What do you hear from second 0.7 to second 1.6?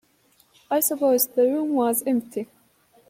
I supposed the